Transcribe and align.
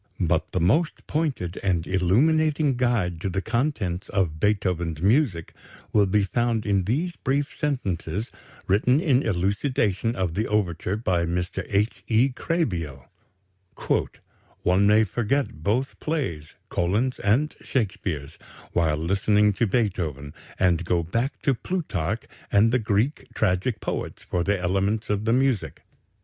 But 0.19 0.51
the 0.51 0.59
most 0.59 1.05
pointed 1.05 1.59
and 1.61 1.85
illuminating 1.85 2.75
guide 2.75 3.21
to 3.21 3.29
the 3.29 3.39
contents 3.43 4.09
of 4.09 4.39
Beethoven's 4.39 4.99
music 4.99 5.53
will 5.93 6.07
be 6.07 6.23
found 6.23 6.65
in 6.65 6.85
these 6.85 7.15
brief 7.17 7.55
sentences 7.55 8.25
written 8.67 8.99
in 8.99 9.21
elucidation 9.21 10.15
of 10.15 10.33
the 10.33 10.47
overture 10.47 10.95
by 10.97 11.25
Mr. 11.25 11.63
H. 11.69 12.03
E. 12.07 12.29
Krehbiel: 12.29 13.09
"One 14.63 14.87
may 14.87 15.03
forget 15.03 15.61
both 15.61 15.99
plays 15.99 16.55
[Collin's 16.69 17.19
and 17.19 17.55
Shakespeare's] 17.61 18.39
while 18.71 18.97
listening 18.97 19.53
to 19.53 19.67
Beethoven, 19.67 20.33
and 20.57 20.83
go 20.83 21.03
back 21.03 21.39
to 21.43 21.53
Plutarch 21.53 22.23
and 22.51 22.71
the 22.71 22.79
Greek 22.79 23.27
tragic 23.35 23.79
poets 23.79 24.23
for 24.23 24.43
the 24.43 24.59
elements 24.59 25.11
of 25.11 25.25
the 25.25 25.33
music. 25.33 25.83